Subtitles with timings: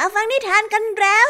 [0.00, 1.28] มาฟังนิทานกันแล้ว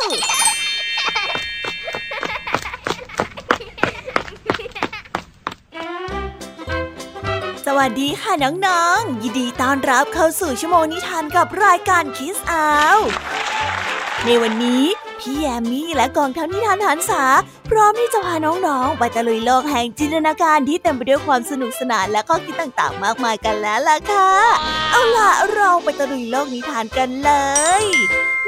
[7.67, 12.99] สวัสดีค่ะน้องๆ ยินดีต้อนรับเข้าสู่ชั่วโมงนิทานกับรายการคิสอาว
[14.25, 14.85] ในวันนี้
[15.21, 17.25] พี่แยมมี่และกองทัพนิทานหันษา
[17.69, 24.31] พร้อมที่จะพาน้องๆ ไปตะลุยโลกแห่งจินตนาการที่เต็มไปด้วยความสนุกสนานและข้อคิดต่างๆ มากมายกันแล้วล่ะค่ะ
[24.93, 27.31] เอาล่ะเราไปตะลุยโลกนิทานกันเล
[27.85, 27.87] ย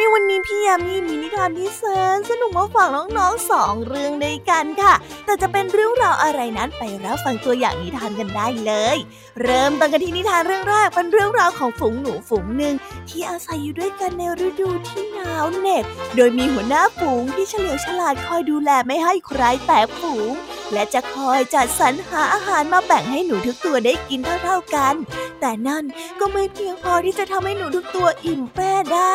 [0.01, 1.83] ในวันนี้พี่ยามีมีนิทานที่แส
[2.17, 8.97] นสนุกมาฝากน้องๆสองเรื่องด้วยกันค่ะ แต่จะเป็นเรื่องราวอะไรนั้นไปรับฟังตัวอย่างนิทานกันได้เลย
[9.43, 12.75] เริ่มต้นกันที่นิทานเรื่องแรกเป็นเรื่องราวของฝูงหนูฝูงหนึ่ง
[13.09, 15.85] ที่อาศัยอยู่ด้วยกันในฤดูที่หนาวเหน็บ
[16.17, 20.33] โดยมีหัวหน้าฝูงที่เฉลียวฉลาดคอยดูแลไม่ให้ใครแตกฝูง
[20.73, 24.95] และจะคอยจัดสรรหาอาหารมาแบ่งให้หนูทุกตัวได้กินเท่าๆกัน
[25.41, 25.85] แต่นั่น
[26.21, 29.15] ก็ไม่เพียงพอที่จะทำให้หนูทุกตัวอิ่มแป้ได้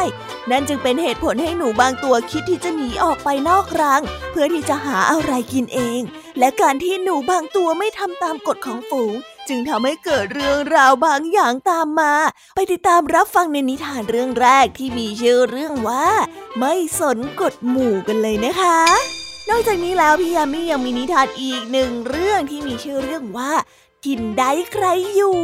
[0.52, 6.02] นั่นจึงเป็นเหตุผลให้หนูบางตัวคิดที่จะหนีออกไปนอกรัง เพื่อที่จะหาอะไรกินเอง
[6.40, 9.14] และการที่หนูบางตัวไม่ทำตามกฎของฝูง
[9.50, 12.14] จึงทำให้เกิดเรื่องราวบางอย่างตามมา
[12.56, 16.08] ไปติดตามรับฟังในนิทานเรื่องแรกที่มีชื่อเรื่องว่า
[16.60, 18.80] ไม่สนกฎหมู่กันเลยนะคะ
[19.50, 23.54] นอกจากนี้แล้วพี่ยามียังมีนิทานอีกหนึ่งเรื่องที่มีชื่อเรื่องว่า
[24.06, 24.86] ถิ่นใดใคร
[25.16, 25.40] อยู่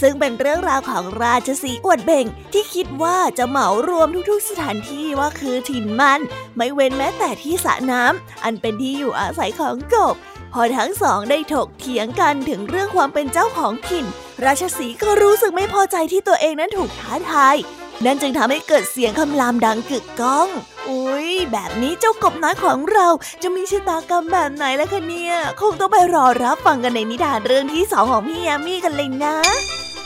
[0.00, 6.20] ซึ่งเป็นเรื่องราวของราชสีอวดเบ่ง ที่คิดว่าจะเหมารวมทุกๆสถานที่ว่าคือถิ่นมัน
[6.56, 10.14] ไม่เว้นแม้แต่ที่สระน้ำอันเป็นที่อยู่อาศัยของกบ
[10.52, 14.04] พอทั้งสองได้ถกเถียงกันถึงเรื่องความเป็นเจ้าของถิ่น
[14.44, 17.56] ราชสีก็รู้สึกไม่พอใจที่ตัวเองนั้นถูกท้าทาย
[18.04, 20.48] นั่นจึงทำให้เกิดเสียงคำรามดังกึกก้อง
[20.88, 23.08] อุ้ยแบบนี้เจ้ากบน้อยของเรา
[23.42, 29.36] จะมีชะตากรรมแบบไหนล่ะคะเนี่ย คงต้องไปรอรับฟังกันในนิทานเรื่องที่สองของพี่ยามีกันเลยนะ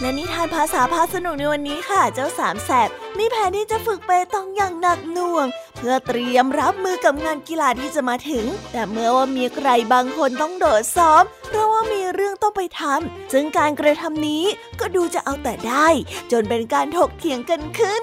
[0.01, 5.47] และนิทานภาษาพาสนุกในวันนี้ค่ะ เจ้าสามแสบมีแผนที่จะฝึกเปตองอย่างหนักหน่วง
[5.77, 14.45] เพื่อเตรียมรับมือกับงานกีฬาที่จะมาถึง แต่เมื่อว่ามีใครบางคนต้องโดดซ้อม เพราะว่ามีเรื่องต้องไปทำซึ่งการกระทำนี้
[14.81, 15.89] ก็ดูจะเอาแต่ได้
[16.33, 18.03] จนเป็นการถกเถียงกันขึ้น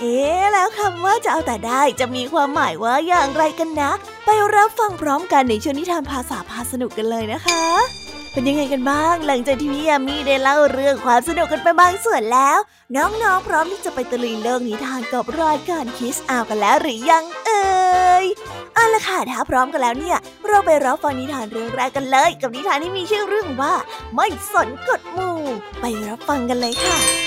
[0.00, 0.18] เอ๊
[0.52, 3.92] แล้วคำว่าจะเอาแต่ได้จะมีความหมายว่าอย่างไรกันนะ
[4.24, 8.03] ไปรับฟังพร้อมกันในช่วงนิทานภาษาพาสนุกกันเลยนะคะ
[8.34, 12.58] เป็นยังไงกันบ้าง หลังจากที่พี่ยามีได้เล่าเรื่องความสนุกกันไปบางส่วนแล้ว
[12.96, 17.64] น้องๆ พร้อมที่จะไปตะลุยเรื่องนิทานกับรายการคิสอากันแล้วหรือยังเอ่
[18.22, 18.24] ย
[18.74, 20.18] เอาละค่ะถ้าพร้อมกันแล้วเนี่ย
[20.48, 23.74] เราไปรับฟังนิทานเรื่องแรกกันเลย กับนิทานที่มีชื่อเรื่องว่า
[24.14, 25.38] ไม่สนกฎหมู่
[25.80, 27.23] ไปรับฟังกันเลยค่ะ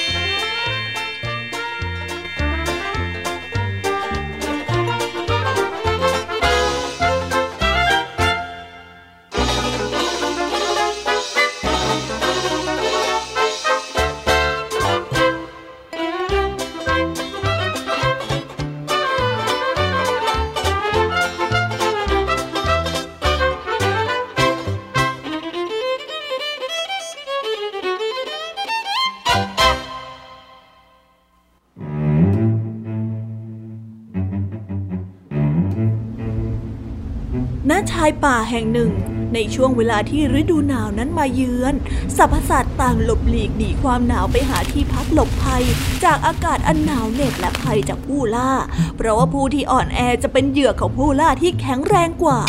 [38.08, 38.92] ายป่าแห่งหนึ่ง
[39.34, 41.74] ในช่วงเวลาที่ฤดูหนาวนั้นมาเยือน
[42.18, 45.64] สรรพสัตว์ต่างหลบหลีกหนีความหนาวไปหาที่พักหลบภัย
[46.04, 48.52] จากอากาศอันหนาวเหน็บและภัยจากผู้ล่า
[48.98, 52.40] เพราะว่าผู้ที่อ่อนแอจะเป็นเหยื่อของผู้ล่าที่แข็งแรงกว่า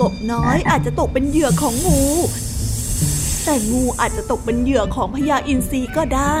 [0.00, 2.00] กบน้อยอาจจะตกเป็นเหยื่อของงู
[3.44, 6.36] แต่งูอาจจะตกเป็นเหยื่อของพญาอินทรีก็ได้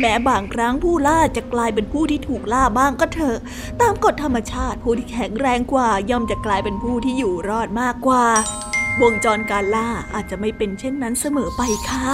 [0.00, 3.38] แม้บางครั้งผู้ล่าจะกลายเป็นผู้ที่ถูกล่าบ้างก็เถอะ
[3.80, 8.24] ตามกฎธรรมชาติผู้ที่แข็งแรงกว่าย่อมจะกลายเป็นผู้ที่อยู่รอดมากกว่า
[9.02, 12.08] วงจรการล่าอาจจะไม่เป็นเช่นนั้นเสมอไปค่ะ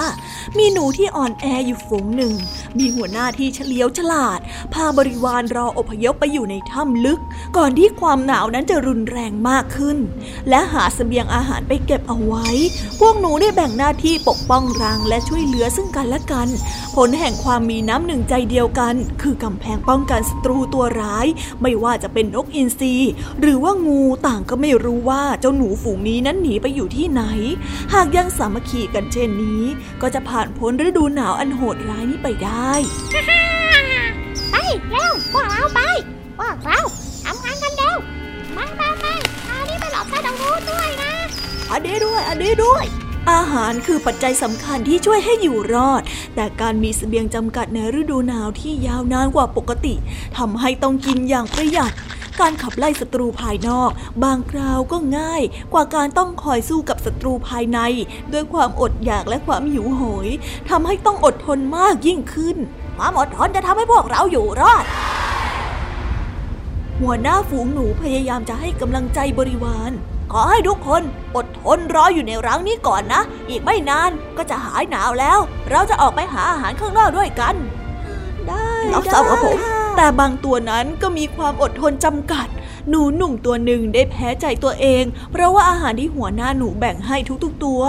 [0.59, 2.35] มีหนูที่อ่อนแออยู่ฝูงหนึ่ง
[2.79, 4.41] มีหัวหน้าที่เฉลียวฉลาด
[4.73, 7.21] พาบริวารรออพยพไปอยู่ในถ้ำลึก
[7.57, 9.99] ก่อนที่ความหนาวนั้นจะรุนแรงมากขึ้น
[10.49, 12.47] และหาเสบียงอาหารไปเก็บเอาไว้
[13.01, 16.49] พวกหนูได้แบ่งหน้าที่ปกป้องรังและช่วยเหลือซึ่งกันและกัน
[16.97, 21.27] ผลแห่งความมีน้ำหนึ่งใจเดียวกัน คือกำแพงป้องกันศัตรูตัวร้าย
[21.63, 22.95] ไม่ว่าจะเป็นนกอินทรี
[23.41, 27.23] หรือว่างูต่างก็ไม่รู้ว่าเจ้าหนูฝูงนี้นั้นหนีไปอยู่ที่ไหน
[27.95, 29.63] หากยังสามัคคีกันเช่นนี้
[30.03, 32.71] ก็จะผ่านพ้นฤดูหนาวอันโหดร้ายนี้ไปได้
[34.51, 34.57] ไป
[34.91, 35.81] เร็วพวกเราไป
[36.39, 36.81] พวกเรา
[37.25, 37.97] ทำงานกันเร็ว
[38.57, 39.15] มามามา
[39.47, 41.13] เอานี่ไปหลบใต้ตรงนู้นด้วยนะ
[41.71, 42.85] อันนี้ด้วยอันนี้ด้วย
[43.33, 46.03] อาหารคือปัจจัยสำคัญที่ช่วยให้อยู่รอด
[46.35, 49.95] แต่การมีเสบียงจำกัดในฤดูหนาวที่ยาวนานกว่าปกติ
[50.39, 51.93] ทำให้ต้องกินอย่างประหยัด
[52.41, 53.91] การขับไล่ศัตรูภายนอก
[54.25, 55.43] บางคราวก็ง่าย
[55.73, 57.79] กว่าการต้องคอยสู้กับศัตรูภายใน
[58.33, 60.29] ด้วยความอดอยากและความหิวโหย
[60.71, 62.57] ทำให้ต้องอดทนมากยิ่งขึ้น
[62.97, 64.85] ความอดทนจะทำให้พวกเราอยู่รอด
[67.01, 69.91] หัวหน้าฝูงหนูพยายามจะให้กำลังใจบริวาร
[70.33, 71.03] ขอให้ทุกคน
[71.37, 75.39] อดทนรออยู่ในรังนี้ก่อนนะ อีกไม่นานก็จะหายหนาวแล้ว
[75.71, 77.55] เราจะออกไปหาอาหารข้างนอกด้วยกัน
[78.49, 82.49] ได้รับทราบครับผม แต่บางตัวนั้นก็มีความอดทนจำกัด
[82.89, 87.83] หนูหนุ่มตัวหนึ่งได้แพ้ใจตัวเอง เพราะว่าอาหารที่หัวหน้าหนูแบ่งให้ทุกๆตัว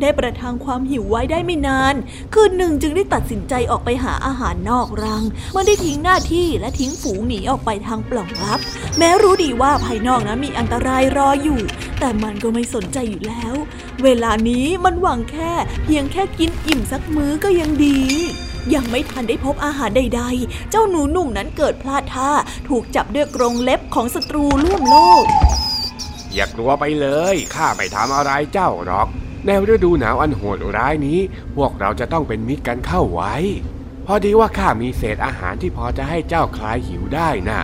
[0.00, 1.94] ได้ประทังความหิวไว้ได้ไม่นาน
[2.34, 5.22] คืนหนึ่งจึงได้ตัดสินใจออกไปหาอาหารนอกรัง
[5.54, 8.60] มันได้ทิ้งหน้าที่และทิ้งฝูงหนีออกไปทางปล่องลับ
[8.98, 11.60] แม้รู้ดีว่าภายนอกนั้นมีอันตรายรออยู่
[12.00, 13.54] แต่มันก็ไม่สนใจอยู่แล้ว
[14.02, 15.52] เวลานี้มันหวังแค่
[15.84, 17.98] เพียงแค่กินอิ่มสักมื้อก็ยังดี
[18.74, 22.30] ยังไม่ทันได้พบอาหารใดๆ เจ้าหนูหนุ่มนั้นเกิดพลาดท่า
[22.68, 25.24] ถูกจับด้วยกรงเล็บของศัตรูล่วงโลก
[26.34, 29.08] อย่ากลัวไปเลยข้าไม่ทำอะไรเจ้าหรอก
[29.46, 31.18] ในฤดูหนาวอันโหดร้ายนี้
[31.56, 33.34] พวกเราจะต้องเป็นมิตรกันเข้าไว้
[34.06, 37.60] พอดีว่าข้ามีเศษอาหารที่พอจะให้เจ้าคลายหิวได้นะ่ะ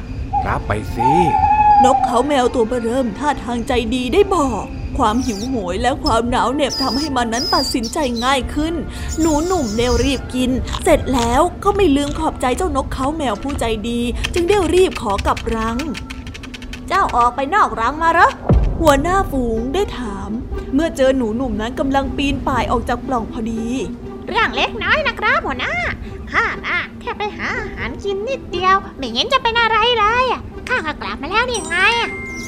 [0.47, 1.11] รับไปสิ
[1.85, 4.65] นกเขาแมวตัวเริ่มท่าทางใจดีได้บอก
[4.99, 8.75] ความหิวโหยและความหนาวเหน็บทำให้มันนั้นตัดสินใจง่ายขึ้น
[9.21, 10.51] หนูหนุ่มเร็วรีบกิน
[10.85, 14.01] เสร็จแล้วก็ไม่ลืมขอบใจเจ้านกเขาแมวผู้ใจดี
[14.35, 15.79] จึงได้รีบขอกลับรัง
[16.89, 18.31] เจ้าออกไปนอกรังมาเหรอ
[18.81, 20.31] หัวหน้าฝูงได้ถาม
[20.75, 23.65] เมื่อเจอหนูหนุ่มนั้นกำลังปีนป่ายออกจากปล่องพอดี
[24.27, 25.75] เรื่องเล็กน้อยนะครับหัวหน้า
[26.33, 30.27] ข้าน่ะแค่ไปหาอาหารกินนิดเดียว ไม่เห็นจะเป็นอะไรเลย
[30.69, 31.77] ข้าก็กลับมาแล้วนี่ไง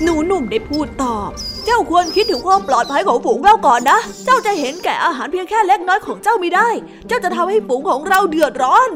[0.02, 1.30] หนูหนุ่มได้พูดตอบ
[1.64, 6.68] เจ้าควรคิดถึงความปลอดภัยของฝูงเราก่อนนะ เจ้าจะเห็นแก่อาหารเพียงแค่เล็กน้อยของเจ้าไม่ได้
[7.08, 8.90] เจ้าจะทำให้ฝูงของเราเดือดร้อน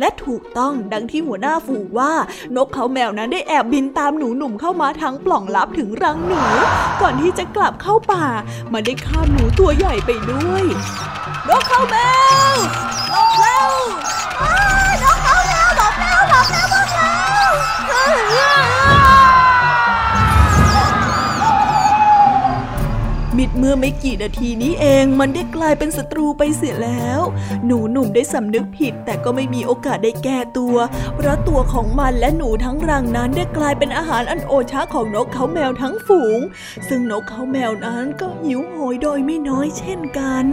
[0.00, 2.12] และถูกต้องดังที่หัวหน้าฝูงว่า
[2.56, 6.40] นกเขาแมวนั้นได้แอบบินตามหนูหนุ่มเข้ามาทางปล่องลับถึงรังหนู
[7.00, 8.26] ก่อนที่จะกลับเข้าป่า
[8.72, 10.64] มันได้ฆ่าหนูตัวใหญ่ไปด้วย
[11.48, 11.96] นกเขาแม
[12.54, 12.56] ว
[13.12, 13.70] นกแล้ว
[23.58, 27.20] เมื่อไม่กี่นาทีนี้เองมันได้กลายเป็นศัตรูไปเสียแล้ว
[27.66, 30.76] หนูหนุ่มได้สำนึกผิดแต่ก็ไม่มีโอกาสได้แก้ตัว
[31.16, 36.40] เพราะตัวของมันและหนูทั้งรังนั้นได้กลายเป็นอาหารอันโอชะของนกเขาแมวทั้งฝูง
[36.88, 40.46] ซึ่งนกเขาแมวนั้นก็หิวโหยโดยไม่น้อยเช่นกัน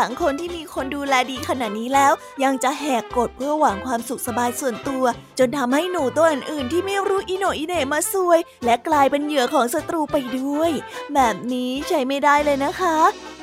[0.00, 2.12] สังคนที่มีคนดูแลดีขนาดนี้แล้ว
[2.44, 5.04] ยังจะแหกกฎเพื่อหวังความสุขสบายส่วนตัว
[5.38, 10.70] จนทำให้หนูตัวอื่นๆที่ไม่รู้อิโนอิเนมาซวย และกลายเป็นเหยื่อของศัตรูไปด้วย
[11.14, 12.96] แบบนี้ใช้ไม่ได้เลยนะคะ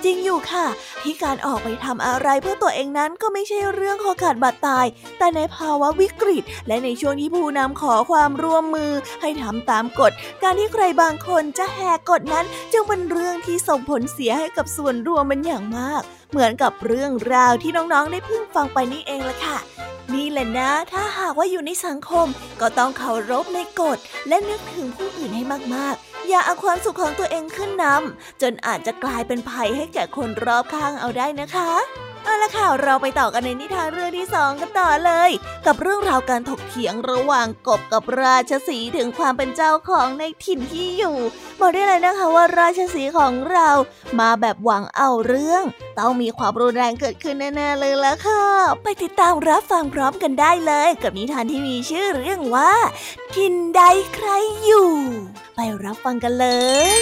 [0.04, 0.68] จริงอยู่ค่ะ
[1.04, 4.86] ที่การออกไปทำอะไรเพื่อตัวเองนั้นก็ไม่ใช่เรื่องขอขาดบาดตาย
[5.18, 10.12] แต่ในภาวะวิกฤต และในช่วงที่ผู้นำขอความร่วมมือ ให้ทำตามกฎ
[10.44, 19.58] การที่ใครบางคนจะแหกกฎนั้น จึงเป็นเรื่องที่ส่งผลเสียให้กับส่วนรวมเป็นอย่างมากเหมือนกับเรื่องราวที่น้องๆได้เพิ่งฟังไปนี่เองละค่ะ
[20.14, 22.28] นี่แหละนะ ถ้าหากว่าอยู่ในสังคม
[22.62, 23.98] ก็ต้องเคารพในกฎ
[24.28, 25.44] และนึกถึงผู้อื่นให้
[25.76, 31.72] มากๆ อย่าเอาความสุขของตัวเองขึ้นนำจนอาจจะกลายเป็นภัยให้แก่คนรอบข้างเอาได้นะคะ
[32.28, 35.32] เอาละค่ะเราไปต่อกันในนิทานเรื่องที่สองกันต่อเลย
[35.66, 41.18] กับเรื่องราวการถกเถียงระหว่างกบกับราชสีถึงความเป็นเจ้าของในถิ่นที่อยู่
[41.60, 43.70] บอกได้เลยนะคะว่าราชสีของเรา
[44.20, 45.64] มาแบบหวังเอาเรื่อง
[46.00, 48.46] ต้องมีความรุนแรงเกิดขึ้นแน่ๆเลยละค่ะ
[48.84, 52.74] ไปติดตามรับฟังพร้อมกันได้เลย กับนิทานที่มีชื่อเรื่องว่า
[53.34, 53.82] ถิ่นใด
[54.14, 54.28] ใคร
[54.64, 54.92] อยู่
[55.56, 56.48] ไปรับฟังกันเล
[57.00, 57.02] ย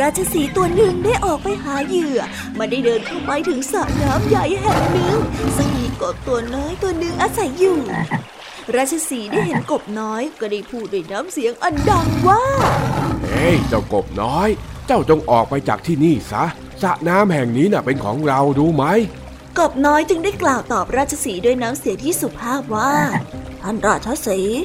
[0.00, 2.18] ราชสีตัวหนึ่งได้ออกไปหาเหยื่อ
[2.58, 5.18] มันได้เดินเข้าไปถึงสระน้ำใหญ่แห่งหนึ่ง
[5.56, 7.78] ซึ่งมีกบตัวน้อยตัวหนึ่งอาศัยอยู่
[8.76, 12.42] ราชสีได้เห็นกบน้อยก็ได้พูดด้วยน้ำเสียงอันดังว่า
[13.24, 14.48] เฮ้ยเจ้ากบน้อย
[14.86, 16.44] เจ้าจงออกไปจากที่นี่ซะ
[16.82, 18.84] สระน้ำแห่งนี้น่ะเป็นของเรารู้ไหม
[19.58, 22.92] กบน้อยจึงได้กล่าวตอบราชสีห์ด้วยน้ำเสียงที่สุภาพว่า
[23.62, 24.60] ท่านราชสีห์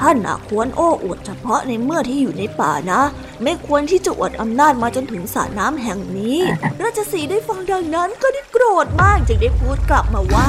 [0.00, 3.00] ท่านน่ะควรโอ้อวดเฉพาะในเมื่อที่อยู่ในป่านะ
[3.42, 6.38] ไม่ควรที่จะอวดอำนาจมาจนถึงสระน้ำแห่งนี้
[6.82, 10.48] ราชสีห์ได้ฟังดังนั้นก็ได้โกรธมากจึงได้พูดกลับมาว่า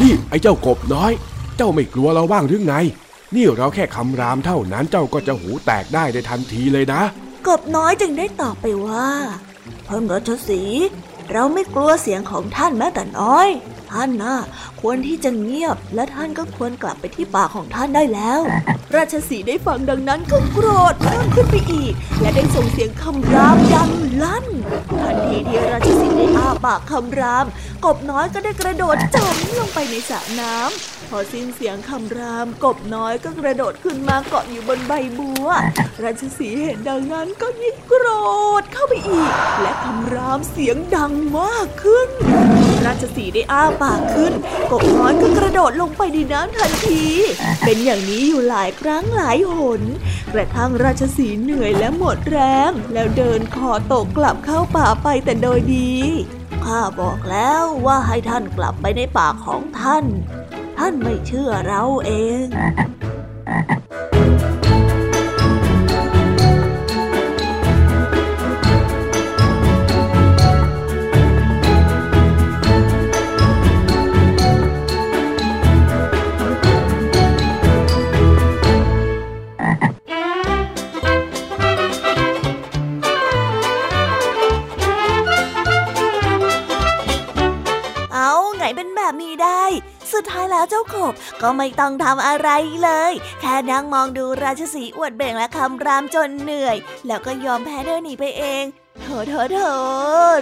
[0.00, 1.12] นี่ไอ้เจ้ากบน้อย
[1.56, 2.74] เจ้าไม่กลัวเราบ้างหรือไง
[3.34, 7.02] นี่เราแค่คำรามเท่านั้นเจ้าก็จะหูแตกได้ในทันทีเลยนะ
[7.46, 9.08] กบน้อยจึงได้ตอบไปว่า
[9.86, 10.86] ท่านรัชสีห์
[11.32, 13.48] เราไม่กลัวเสียงของท่านแม้แต่น้อย
[13.92, 14.36] ท่านน่ะ
[14.80, 18.40] ควรที่จะเงียบ และท่านก็ควรกลับไปที่ป่าของท่านได้แล้ว
[18.96, 23.90] ราชสีได้ฟังดังนั้นก็โกรธเพิ่มขึ้นไปอีก และได้ส่งเสียงคำรามดัง
[24.22, 24.46] ลั่น
[25.00, 27.46] ทันทีที่ราชสีได้อ้าปากคำราม
[27.84, 35.48] กบน้อยก็ได้กระโดดจมลงไปในสระน้ำพอสิ้นเสียงคำราม กบน้อยก็กระโดดขึ้นมาเกาะอยู่บนใบบัว
[36.02, 38.06] ราชสีเห็นดังนั้นก็ยิ่งโกร
[38.60, 42.10] ธเข้าไปอีก และคำรามเสียงดังมากขึ้น
[42.86, 44.32] ราชสีได้อ้าปากขึ้น
[44.70, 47.04] กบน้อยก็กระโดดลงไปในน้ำทันที
[47.64, 49.82] เป็นอย่างนี้อยู่หลายครั้งหลายหน
[50.32, 55.92] กระทั่งราชสีเหนื่อยและหมดแรง แล้วเดินคอตกกลับเข้าป่าไปแต่โดยดี
[56.64, 60.04] ข้าบอกแล้วว่าให้ท่านกลับไปในป่าของท่าน
[60.78, 62.44] ท่านไม่เชื่อเราเอง
[91.42, 92.48] ก็ไม่ต้องทำอะไร
[92.82, 96.76] เลย แค่นั่งมองดูราชสีห์อวดเบ่งและคำรามจนเหนื่อย
[97.06, 98.64] แล้วก็ยอมแพ้เดินหนีไปเอง
[99.02, 99.58] โถโถโถ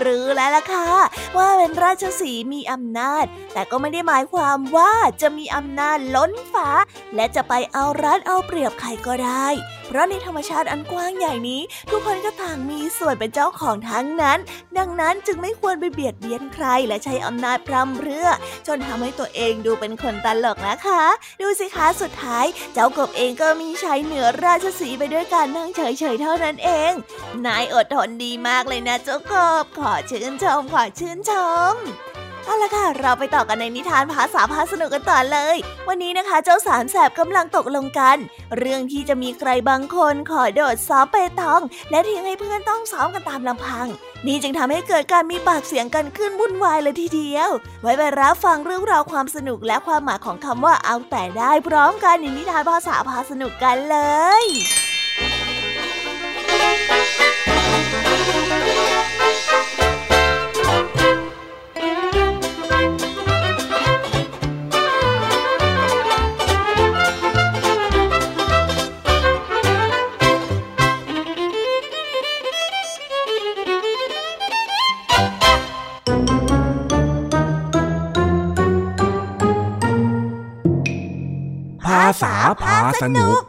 [0.01, 0.89] หรือแล้วล่ะค่ะ
[1.37, 6.69] ว่าเป็นราชสีห์มีอำนาจ แต่ก็ไม่ได้หมายความว่าจะมีอำนาจล้นฟ้า
[7.15, 9.47] และจะไปเอารัดเอาเปรียบใครก็ได้
[9.87, 14.39] เพราะในธรรมชาติอันกว้างใหญ่นี้ ทุกคนก็ต่างมีส่วนเป็นเจ้าของทั้งนั้น
[14.79, 18.29] ดังนั้นจึงไม่ควรไปเบียดเบียนใครและใช้อำนาจพร่ำเพรื่อ
[18.67, 21.05] จนทำให้ตัวเองดูเป็นคนตลกนะคะ
[21.41, 25.81] ดูสิคะสุดท้าย เจ้ากบเองก็มีชัยเหนือราชสีไปด้วยการนั่งเฉ
[26.15, 26.93] ยๆเท่านั้นเอง
[27.47, 31.33] นายอดทนดีมากเลยนะเจ้ากบขอชื่นชมขอชื่นช
[31.73, 31.77] ม
[32.47, 35.57] เอาละค่ะ เราไปต่อกันในนิทานภาษาพาสนุกกันต่อเลย
[35.89, 38.17] วันนี้นะคะเจ้าสามแสบกำลังตกลงกัน
[38.59, 41.61] เรื่องที่จะมีใครบางคนขอโดดซ้อมเปตอง
[41.91, 43.87] และทิ้งให้เพื่อนต้องซ้อมกันตามลำพัง
[44.27, 47.51] นี่จึงทำให้เกิดการมีปากเสียงกันขึ้นวุ่นวายเลยทีเดียว
[47.83, 53.99] ไว้ไปรับฟังเรื่องราวความสนุกและความหมายของคำว่าเอาแต่ได้พร้อมกันในนิทานภาษาพาสนุกกันเล
[54.43, 54.45] ย
[58.95, 58.96] ภ
[83.03, 83.41] สนุก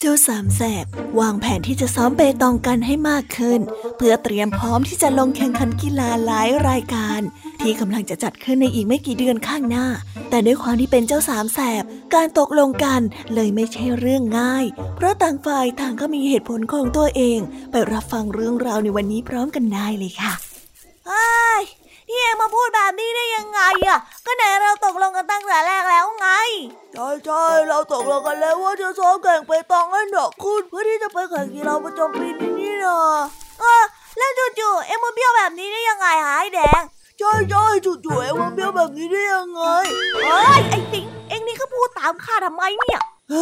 [0.00, 0.86] เจ้าสามแสบ
[1.20, 3.60] วางแผนที่จะซ้อมเปตองกันให้มากขึ้น
[3.96, 7.20] เพื่อเตรียมพร้อมที่จะลงแข่งขันกีฬาหลายรายการ
[7.60, 9.86] ที่กำลังจะจัดขึ้นในอีกไม่กี่เดือนข้างหน้า
[10.30, 11.84] แต่ด้วยความที่เป็นเจ้าสามแสบ
[12.16, 13.00] การตกลงกัน
[13.34, 14.64] เลยไม่ใช่เรื่องง่าย
[14.96, 17.38] เพราะต่างฝ่ายต่างก็มีเหตุผลของตัวเอง
[17.70, 20.32] ไปรับฟังเรื่องราวในวันนี้พร้อมกันได้เลยค่ะ
[21.06, 21.26] เฮ้
[21.60, 21.62] ย
[22.08, 26.28] นี่เองมาพูดแบบนี้ได้ยังไงอะก็ไหนเราตกลงกันตั้งแต่แรกแล้วไง
[26.94, 32.98] ใช่ใช่เราตกลงกันแล้วว่าจะซ้อมแข่งไปตองให้หนักขึ้นเพื่อที่จะไปแข่งกีฬาประจำปีนี้นี่นะ
[33.60, 33.84] เออ
[34.18, 36.82] แล้วจู่ๆเอ็มมาเบี้ยวแบบนี้ได้ยังไงหายแดง
[37.18, 39.62] ใช่ใช่จู่ๆเอ็มมาเบี้ยวแบบนี้ได้ยังไง
[40.14, 41.15] เอ้ยไอ้สิงเอ็งนี่
[41.56, 43.34] ก็พูดตามข้าทำไมเนี่ยเอ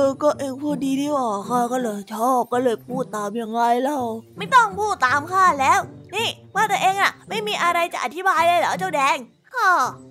[0.00, 4.00] อก็เอ็งพูดดีดีออกข้าก็เลยชอบก็เลยพูดตามยังไงเล่า
[4.38, 5.78] ไม่ต้องพูดตามข้าแล้ว
[6.14, 9.16] นี่ว่าแต่เองอะไม่มีอะไรจะอธิบายเลยเหรอเจ้าแดง
[9.54, 9.68] ก็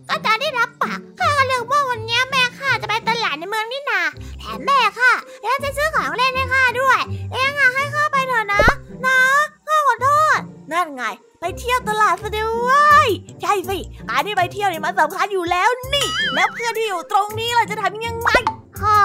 [0.09, 4.01] ก็จะได้รับปากข้าก็เลือกว่าวันนี้แม่ข้าจะไปตลาดในเมืองนี่นา
[4.39, 5.11] แถมแม่ข้า
[5.45, 6.99] ยังจะซื้อของเล่นให้ข้าด้วย
[7.33, 8.61] เองอะให้ข้าไปเถอะนะ
[9.05, 9.19] นะ
[9.67, 10.39] ข้าขอโทษ
[10.71, 11.03] นั่นไง
[11.43, 12.71] ไปเที่ยวตลาดซะด้ว
[13.05, 13.07] ย
[13.41, 13.77] ใช่สิ
[14.09, 19.01] การที่ไปเที่ยวเนี่ยมันสำคัญอยู่แล้วนี่ แล้วเพื่อนที่อยู่ตรงนี้เราจะทำยังไงอค่ะ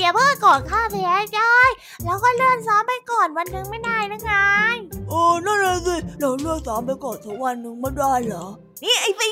[0.00, 1.40] อย่าเพิ่งกดข้าเสียใจ
[2.04, 4.32] แล้วก็เลื่อนซ้อมไปก่อนวันหนึ่งไม่ได้นะไง
[5.08, 8.46] โอ้นั่นเลยสิเราเลื่อนซ้อมไปก่อนสักวันหนึ่งไม่ได้เหรอ
[8.82, 9.28] นี่ไอ้สิ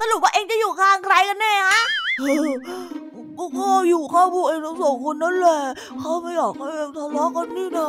[0.00, 1.82] สรุปว่าเองจะอยู่ข้างใครกันแน่ฮะ
[3.38, 5.58] ก็ข้าอยู่ข้างพวกเองทั้งสองคนนั่นแหละ
[6.02, 7.88] ข้าไม่อยากให้เองทะเลาะกันนี่นา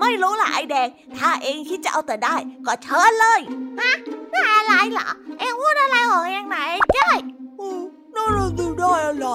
[0.00, 2.34] ไม่รู้ล่ะไอ้แดง ถ้าเองคิดจะเอาแต่ได้
[2.66, 3.40] ก็เชิญเลย
[3.80, 3.92] ฮะ
[4.32, 6.58] ได้อะไรเหรอเองพูดอะไรของเองไหน
[6.96, 7.18] จ้อย
[8.14, 9.28] นั่นสิได้อะไร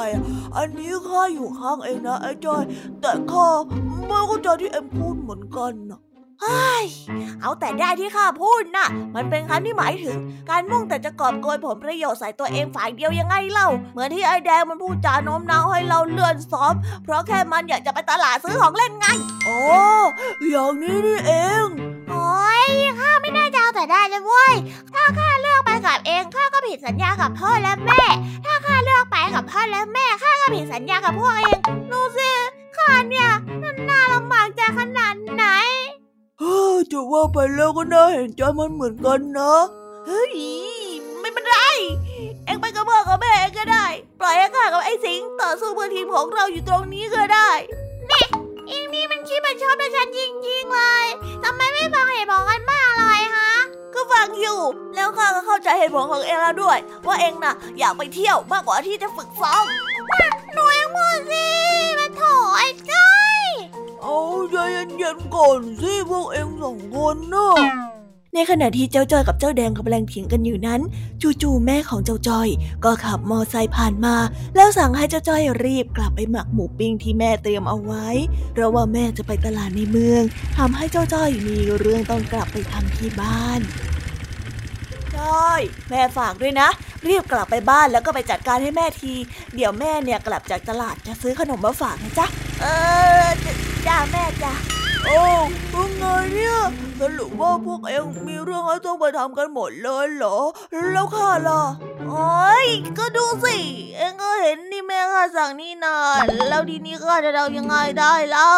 [0.56, 2.64] อันนี้ข้าอยู่ข้างเองนะไอ้จ้อย
[3.02, 3.48] แต่ข้า
[4.08, 6.15] ไม่เข้าใจที่เอ็มพูดเหมือนกันนะเฮ้ย
[7.42, 10.18] เอาแต่ได้ที่ข้าพูดนะ่ะ มันเป็นคำที่หมายถึง
[10.50, 16.74] การมุ่งแต่จะกอบโกยผลประโยชน์ใส่ตัวเองฝ่ายเดียวยังไงเล่า เหมือนที่ไอ้แดงมันพูดจาโน้มน้าวให้เราเลื่อนซ้อม
[17.04, 19.08] เพราะแค่มันอยากจะไปตลาดซื้อของเล่นไง
[19.46, 19.60] โอ้
[20.50, 21.32] อย่างนี้นี่เอ
[21.64, 21.66] ง
[22.10, 24.54] โอ้ยข้าไม่ได้จะเอาแต่ได้เลยเว้ย
[24.94, 28.04] ถ้าข้าเลือกไปกับเองข้าก็ผิดสัญญากับพ่อและแม่
[28.46, 31.60] ถ้าข้าเลือกไปกับพ่อและแม่ข้าก็ผิดสัญญากับพวกเอง
[31.92, 32.32] ดูสิ
[32.78, 33.30] ข้าเนี่ย
[33.90, 35.15] น่าลำบากใจขนาด
[36.92, 39.54] จะว่าไปแล้วก็น่าเห็นใจมันเหมือนกันนะ
[40.06, 40.34] เฮ้ย
[41.20, 41.58] ไม่เป็นไร
[42.46, 43.86] เอ็งไปกับพ่อกับแม่เองก็ได้
[44.20, 47.50] ปล่อยให้ข้ากับไอ้สิงต่อสู้เพื่อทีมของเราอยู่ตรงนี้ก็ได้
[48.10, 48.26] นี่
[48.68, 51.06] เอ็งนี่มันคิดมันชอบในฉันจริงๆเลย
[51.44, 53.52] ทำไมไม่ฟังเหตุผลกันบ้างเลยฮะ
[53.94, 54.60] ก็ฟังอยู่
[54.96, 59.64] แล้วข้าก็เข้าใจเหตุผลของเองแล้วด้วย ว่าเองน่ะ อยากไปเที่ยวมากกว่าที่จะฝึกซ้อม
[60.54, 61.46] หนูเองพูดสิ
[62.00, 62.22] มาโถ
[62.58, 63.05] ไอ้จ้อย
[64.08, 64.58] เอาใจ
[64.98, 67.50] เย็นๆก่อนสิพวกเองสองคนน่ะ
[68.34, 70.82] ในขณะที่เจ้าจ้อยกับเจ้าแดงกำลังเถียงกันอยู่นั้น
[71.42, 72.50] จู่ๆแม่ของเจ้าจ้อย
[72.86, 74.16] ก็ขับมอไซค์ผ่านมา
[74.56, 78.08] แล้วสั่งให้เจ้าจ้อยรีบกลับไปหมักหมูปิ้งที่แม่เตรียมเอาไว้
[78.54, 80.24] เพราะว่าแม่จะไปตลาดในเมือง
[80.58, 83.60] ทำให้เจ้าจ้อยมีเรื่องต้องกลับไปทำที่บ้าน
[85.16, 86.70] จ้อยแม่ฝากด้วยนะ
[87.08, 89.14] รีบกลับไปบ้านแล้วก็ไปจัดการให้แม่ที
[89.56, 92.28] เดี๋ยวแม่เนี่ยกลับจากตลาดจะซื้อขนมมาฝากนะจ๊ะ
[92.62, 92.66] เอ
[93.26, 94.54] อ จ้าแม่จ้า
[95.06, 95.22] โอ้
[95.74, 96.58] ยังไงเนี่ย
[97.00, 100.38] สรุปว่าพวกเองมีเรื่องให้ต้องไปทำกันหมดเลยเหรอ
[100.92, 101.62] แล้วข้าล่ะ
[102.10, 103.56] โอ้ยก็ดูสิ
[103.98, 105.96] เองก็เห็นนี่แม่ข้าสั่งนี่นา
[106.50, 108.56] แล้วทีนี้ข้าจะเอายังไงได้เล่า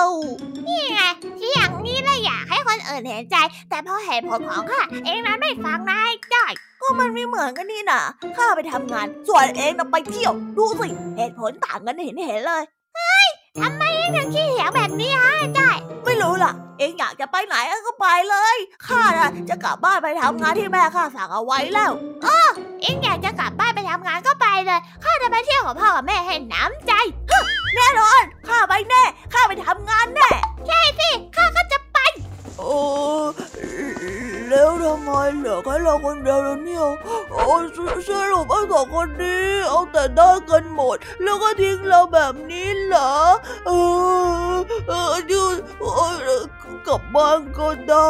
[0.67, 1.01] นี่ไง
[1.39, 3.37] ที่อย่างนี้เลยอยากให้คนอื่นเห็นใจ
[3.69, 8.01] แต่พอเหตุผลของข้าเองนั้นไม่ฟังนายจ้อยก็มันไม่เหมือนกันนี่นะ
[8.37, 10.87] ข้าไปทำงาน ส่วนเองน่ะไปเที่ยว ดูสิ
[11.17, 12.63] เหตุผลต่างกันเห็นเห็นเลย
[12.95, 13.27] เฮ้ย
[13.61, 13.83] ทำไม
[14.15, 17.55] ถึงขี้เหวแบบนี้ฮะจ้อยไม่รู้ล่ะ เองอยากจะไปไหน
[17.87, 21.91] ก็ไปเลยข้าน่ะจะกลับบ้านไปทำงานที่แม่ข้าสั่งเอาไว้แล้ว
[22.23, 22.49] เออ
[22.81, 26.93] เองอยากจะกลับบ้านไปทำงานก็ไปเลยข้าจะไปเที่ยวกับพ่อกับแม่ให้น้ำใจ
[27.75, 30.26] แน่นอนข้าไปแน่ข้าไปทำงานแน่
[35.79, 36.85] เหลือแค่เราคนเดียวแล้วเนี่ย
[37.31, 37.43] โอ้
[38.07, 43.11] สรุปไอ้สองคนนี้เอาแต่ได้กันหมด แล้วก็ทิ้งเราแบบนี้เหรอ
[43.65, 43.71] เอ
[44.51, 44.55] อ
[44.87, 45.41] เออดู
[46.87, 48.09] กลับบ้านก็ได้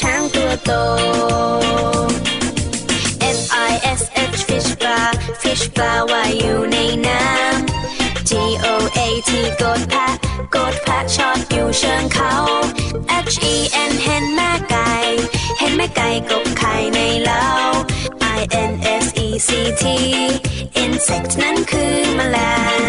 [0.00, 0.72] ช้างตัวโต
[3.36, 4.02] F I S
[4.34, 5.08] H fish bar
[5.42, 8.30] fish bar ว่ายอยู่ในน้ำ G
[8.64, 8.66] O
[8.98, 9.30] A T
[9.62, 10.14] กดแพะ
[10.54, 12.32] กดแพะชอดอยู่เชิงเขา
[13.32, 13.54] H E
[13.90, 14.92] N เห็นแม่ไก่
[15.58, 17.46] เห็นแม่ไก่กบไข่ในเล้า
[18.38, 18.72] I N
[19.04, 19.50] S E C
[19.82, 19.84] T
[20.82, 22.38] insect นั้นคือแมล
[22.84, 22.85] ง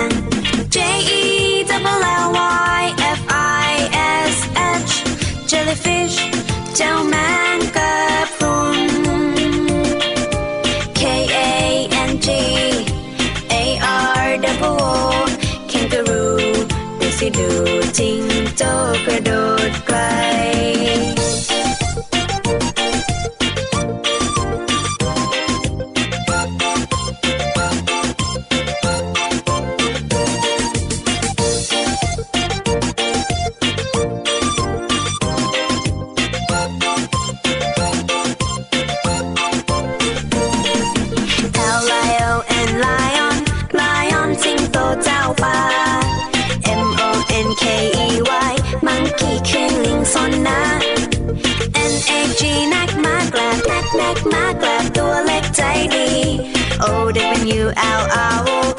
[55.90, 56.54] baby.
[56.80, 58.77] Oh, dipping you out, I will.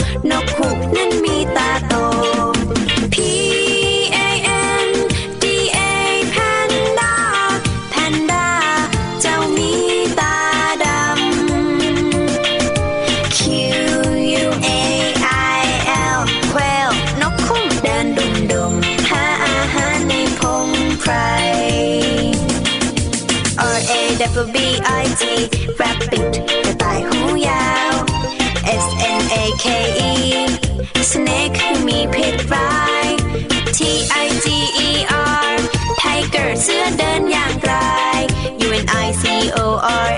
[38.91, 40.18] I C O R